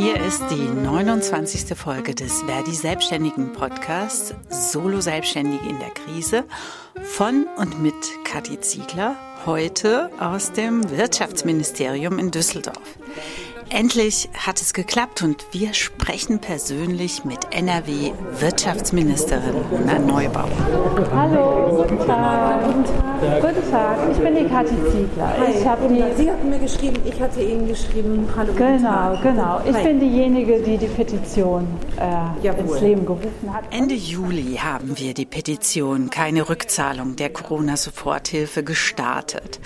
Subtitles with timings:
[0.00, 1.76] Hier ist die 29.
[1.76, 6.44] Folge des Verdi Selbstständigen Podcasts Solo Selbstständige in der Krise
[7.02, 12.96] von und mit Kathi Ziegler, heute aus dem Wirtschaftsministerium in Düsseldorf.
[13.72, 20.50] Endlich hat es geklappt und wir sprechen persönlich mit NRW-Wirtschaftsministerin Mona Neubauer.
[21.14, 22.64] Hallo, guten Tag.
[22.64, 23.40] Guten Tag.
[23.40, 23.96] Guten Tag.
[24.10, 25.36] Ich bin die Kathi Ziegler.
[25.48, 26.02] Ich habe die.
[26.20, 28.28] Sie hatten mir geschrieben, ich hatte Ihnen geschrieben.
[28.36, 28.52] Hallo.
[28.54, 29.60] Genau, genau.
[29.64, 29.84] Ich Hi.
[29.84, 33.62] bin diejenige, die die Petition äh, ins Leben gerufen hat.
[33.70, 39.60] Ende Juli haben wir die Petition Keine Rückzahlung der Corona-Soforthilfe gestartet.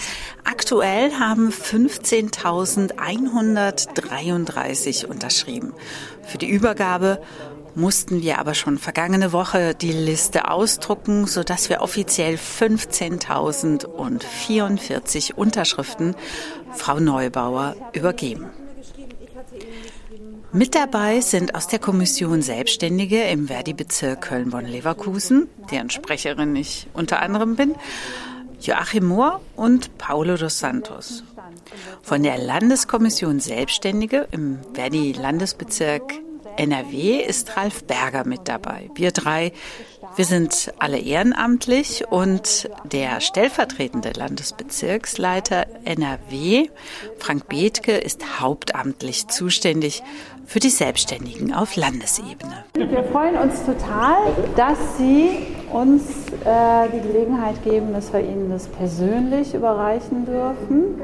[0.44, 1.50] Aktuell haben
[3.94, 5.72] 15.133 unterschrieben.
[6.22, 7.20] Für die Übergabe
[7.74, 16.14] mussten wir aber schon vergangene Woche die Liste ausdrucken, sodass wir offiziell 15.044 Unterschriften
[16.72, 18.46] Frau Neubauer übergeben.
[20.52, 27.56] Mit dabei sind aus der Kommission Selbstständige im Verdi-Bezirk Köln-Bonn-Leverkusen, deren Sprecherin ich unter anderem
[27.56, 27.74] bin,
[28.64, 31.22] Joachim Mohr und Paulo dos Santos.
[32.02, 36.14] Von der Landeskommission Selbstständige im Verdi-Landesbezirk
[36.56, 38.88] NRW ist Ralf Berger mit dabei.
[38.94, 39.52] Wir drei,
[40.16, 46.68] wir sind alle ehrenamtlich und der stellvertretende Landesbezirksleiter NRW,
[47.18, 50.02] Frank Bethke, ist hauptamtlich zuständig
[50.46, 52.64] für die Selbstständigen auf Landesebene.
[52.74, 54.16] Wir freuen uns total,
[54.56, 56.02] dass Sie uns
[56.44, 61.00] äh, die Gelegenheit geben, dass wir Ihnen das persönlich überreichen dürfen.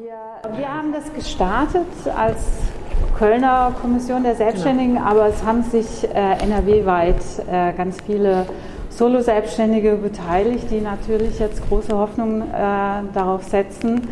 [0.00, 2.38] Wir, wir haben das gestartet als
[3.18, 5.06] Kölner Kommission der Selbstständigen, genau.
[5.06, 7.16] aber es haben sich äh, NRW-weit
[7.50, 8.46] äh, ganz viele
[8.90, 12.44] Solo-Selbstständige beteiligt, die natürlich jetzt große Hoffnung äh,
[13.12, 14.08] darauf setzen,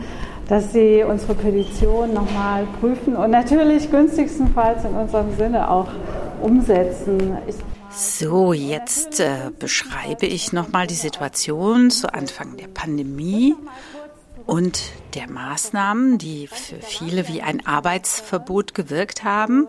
[0.48, 5.88] dass sie unsere Petition nochmal prüfen und natürlich günstigstenfalls in unserem Sinne auch
[6.42, 7.38] umsetzen.
[7.46, 7.56] Ich
[7.96, 13.54] so, jetzt äh, beschreibe ich nochmal die Situation zu Anfang der Pandemie
[14.46, 14.82] und
[15.14, 19.68] der Maßnahmen, die für viele wie ein Arbeitsverbot gewirkt haben,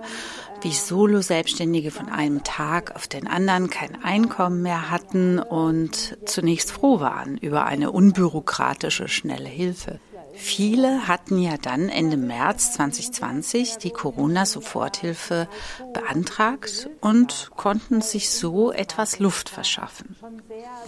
[0.62, 7.00] wie Solo-Selbstständige von einem Tag auf den anderen kein Einkommen mehr hatten und zunächst froh
[7.00, 10.00] waren über eine unbürokratische, schnelle Hilfe.
[10.36, 15.48] Viele hatten ja dann Ende März 2020 die Corona-Soforthilfe
[15.94, 20.16] beantragt und konnten sich so etwas Luft verschaffen.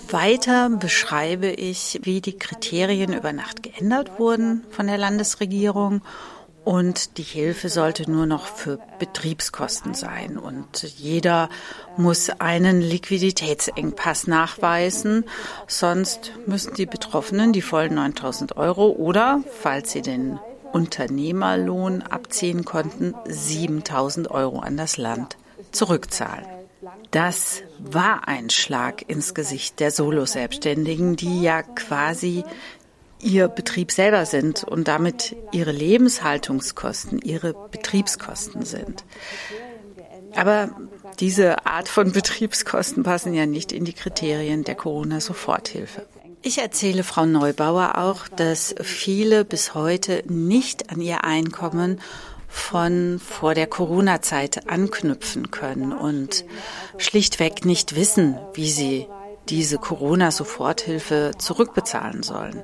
[0.10, 6.02] Weiter beschreibe ich, wie die Kriterien über Nacht geändert wurden von der Landesregierung
[6.68, 10.38] und die Hilfe sollte nur noch für Betriebskosten sein.
[10.38, 11.48] Und jeder
[11.96, 15.24] muss einen Liquiditätsengpass nachweisen.
[15.66, 20.40] Sonst müssen die Betroffenen die vollen 9000 Euro oder, falls sie den
[20.74, 25.38] Unternehmerlohn abziehen konnten, 7000 Euro an das Land
[25.72, 26.46] zurückzahlen.
[27.12, 32.44] Das war ein Schlag ins Gesicht der Solo-Selbstständigen, die ja quasi
[33.20, 39.04] ihr Betrieb selber sind und damit ihre Lebenshaltungskosten, ihre Betriebskosten sind.
[40.36, 40.70] Aber
[41.20, 46.06] diese Art von Betriebskosten passen ja nicht in die Kriterien der Corona-Soforthilfe.
[46.44, 52.00] Ich erzähle Frau Neubauer auch, dass viele bis heute nicht an ihr Einkommen
[52.48, 56.46] von vor der Corona-Zeit anknüpfen können und
[56.98, 59.08] schlichtweg nicht wissen, wie sie
[59.50, 62.64] diese Corona-Soforthilfe zurückbezahlen sollen.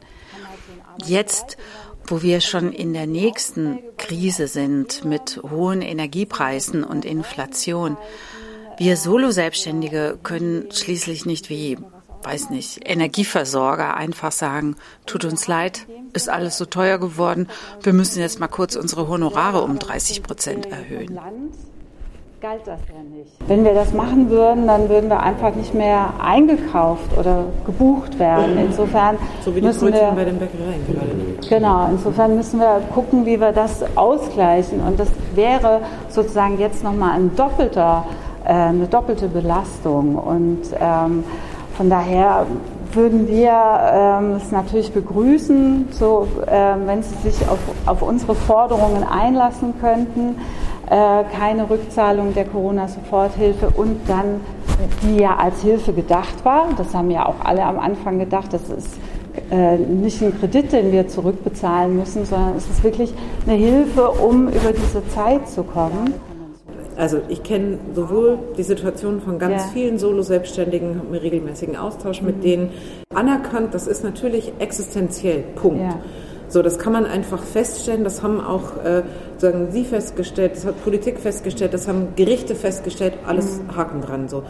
[1.05, 1.57] Jetzt,
[2.05, 7.97] wo wir schon in der nächsten Krise sind mit hohen Energiepreisen und Inflation,
[8.77, 11.77] wir Solo-Selbstständige können schließlich nicht wie,
[12.23, 17.47] weiß nicht, Energieversorger einfach sagen, tut uns leid, ist alles so teuer geworden,
[17.81, 21.19] wir müssen jetzt mal kurz unsere Honorare um 30 Prozent erhöhen
[22.43, 23.31] galt das ja nicht.
[23.47, 28.57] Wenn wir das machen würden, dann würden wir einfach nicht mehr eingekauft oder gebucht werden.
[28.57, 31.47] Insofern so wie die müssen wir, bei den Bäckereien gerade.
[31.47, 34.81] Genau, insofern müssen wir gucken, wie wir das ausgleichen.
[34.81, 35.79] Und das wäre
[36.09, 38.03] sozusagen jetzt nochmal ein doppelter,
[38.43, 40.17] äh, eine doppelte Belastung.
[40.17, 41.23] Und ähm,
[41.77, 42.45] von daher
[42.91, 49.05] würden wir ähm, es natürlich begrüßen, so, äh, wenn Sie sich auf, auf unsere Forderungen
[49.05, 50.35] einlassen könnten.
[50.93, 54.41] Äh, keine Rückzahlung der Corona-Soforthilfe und dann,
[55.01, 58.69] die ja als Hilfe gedacht war, das haben ja auch alle am Anfang gedacht, das
[58.69, 58.99] ist
[59.49, 63.11] äh, nicht ein Kredit, den wir zurückbezahlen müssen, sondern es ist wirklich
[63.47, 66.13] eine Hilfe, um über diese Zeit zu kommen.
[66.95, 69.69] Also ich kenne sowohl die Situation von ganz ja.
[69.73, 72.27] vielen Solo-Selbstständigen, habe mir regelmäßigen Austausch mhm.
[72.27, 72.69] mit denen
[73.15, 75.81] anerkannt, das ist natürlich existenziell, Punkt.
[75.81, 75.99] Ja.
[76.53, 78.03] So, das kann man einfach feststellen.
[78.03, 79.01] Das haben auch äh,
[79.39, 83.15] sagen Sie festgestellt, das hat Politik festgestellt, das haben Gerichte festgestellt.
[83.25, 83.59] Alles.
[83.75, 84.29] Haken dran.
[84.29, 84.43] So.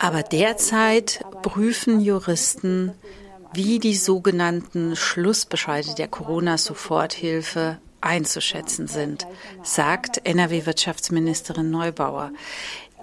[0.00, 2.94] Aber derzeit prüfen Juristen,
[3.54, 9.24] wie die sogenannten Schlussbescheide der Corona-Soforthilfe einzuschätzen sind,
[9.62, 12.32] sagt NRW-Wirtschaftsministerin Neubauer.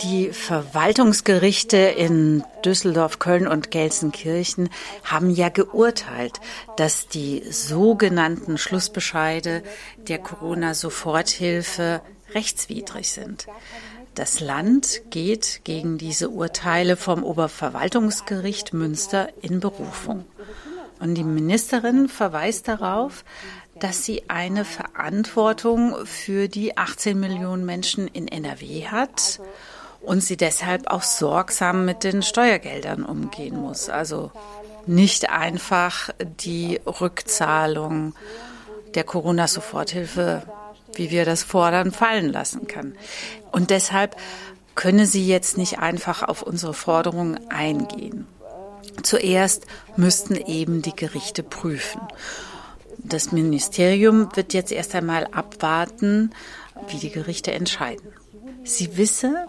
[0.01, 4.69] Die Verwaltungsgerichte in Düsseldorf, Köln und Gelsenkirchen
[5.03, 6.39] haben ja geurteilt,
[6.75, 9.63] dass die sogenannten Schlussbescheide
[9.97, 12.01] der Corona-Soforthilfe
[12.35, 13.47] rechtswidrig sind.
[14.13, 20.25] Das Land geht gegen diese Urteile vom Oberverwaltungsgericht Münster in Berufung.
[20.99, 23.23] Und die Ministerin verweist darauf,
[23.79, 29.39] dass sie eine Verantwortung für die 18 Millionen Menschen in NRW hat
[30.01, 33.89] und sie deshalb auch sorgsam mit den Steuergeldern umgehen muss.
[33.89, 34.31] Also
[34.85, 38.13] nicht einfach die Rückzahlung
[38.95, 40.43] der Corona-Soforthilfe,
[40.93, 42.95] wie wir das fordern, fallen lassen kann.
[43.51, 44.15] Und deshalb
[44.75, 48.27] könne sie jetzt nicht einfach auf unsere Forderungen eingehen.
[49.03, 49.65] Zuerst
[49.95, 52.01] müssten eben die Gerichte prüfen.
[52.97, 56.31] Das Ministerium wird jetzt erst einmal abwarten,
[56.87, 58.13] wie die Gerichte entscheiden.
[58.63, 59.47] Sie wisse,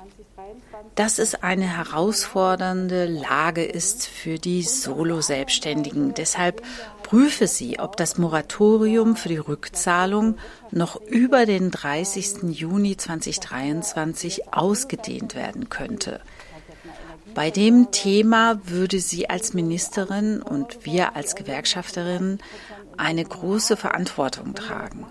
[0.98, 6.12] dass es eine herausfordernde Lage ist für die Solo-Selbstständigen.
[6.14, 6.60] Deshalb
[7.04, 10.38] prüfe sie, ob das Moratorium für die Rückzahlung
[10.72, 12.50] noch über den 30.
[12.50, 16.20] Juni 2023 ausgedehnt werden könnte.
[17.32, 22.38] Bei dem Thema würde sie als Ministerin und wir als Gewerkschafterin
[22.96, 25.06] eine große Verantwortung tragen.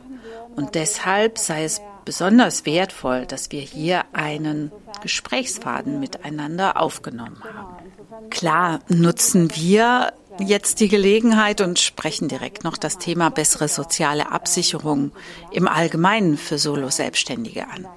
[0.57, 4.71] Und deshalb sei es besonders wertvoll, dass wir hier einen
[5.07, 8.29] Gesprächsfaden miteinander aufgenommen haben.
[8.29, 15.11] Klar nutzen wir jetzt die Gelegenheit und sprechen direkt noch das Thema bessere soziale Absicherung
[15.53, 17.87] im Allgemeinen für Solo-Selbstständige an.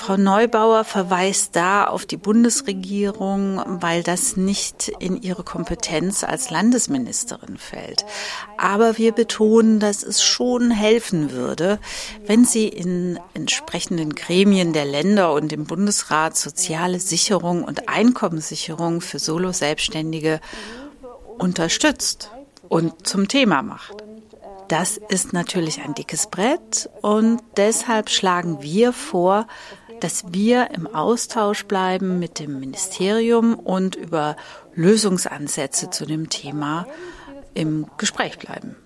[0.00, 7.58] Frau Neubauer verweist da auf die Bundesregierung, weil das nicht in ihre Kompetenz als Landesministerin
[7.58, 8.06] fällt.
[8.56, 11.78] Aber wir betonen, dass es schon helfen würde,
[12.24, 19.18] wenn sie in entsprechenden Gremien der Länder und im Bundesrat soziale Sicherung und Einkommenssicherung für
[19.18, 20.40] Solo-Selbstständige
[21.36, 22.30] unterstützt
[22.70, 24.02] und zum Thema macht.
[24.70, 29.48] Das ist natürlich ein dickes Brett und deshalb schlagen wir vor,
[30.00, 34.36] dass wir im Austausch bleiben mit dem Ministerium und über
[34.74, 36.86] Lösungsansätze zu dem Thema
[37.54, 38.76] im Gespräch bleiben.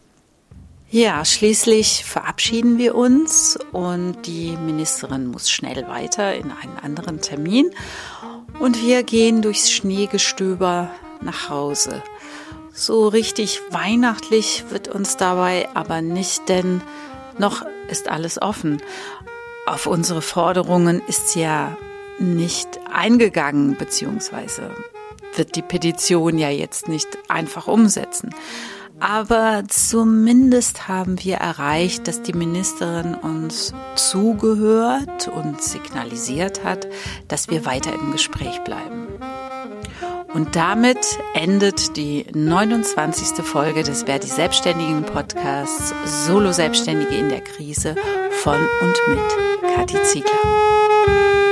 [0.91, 7.71] Ja, schließlich verabschieden wir uns und die Ministerin muss schnell weiter in einen anderen Termin
[8.61, 10.91] und wir gehen durchs Schneegestöber
[11.21, 12.03] nach Hause.
[12.73, 16.81] So richtig weihnachtlich wird uns dabei aber nicht, denn
[17.39, 18.81] noch ist alles offen
[19.67, 21.77] auf unsere Forderungen ist ja
[22.19, 24.71] nicht eingegangen, beziehungsweise
[25.37, 28.31] wird die Petition ja jetzt nicht einfach umsetzen.
[29.01, 36.87] Aber zumindest haben wir erreicht, dass die Ministerin uns zugehört und signalisiert hat,
[37.27, 39.09] dass wir weiter im Gespräch bleiben.
[40.35, 40.99] Und damit
[41.35, 43.45] endet die 29.
[43.45, 45.95] Folge des Wer die Selbstständigen Podcasts
[46.27, 47.95] Solo Selbstständige in der Krise
[48.43, 51.44] von und mit Kathi Ziegler.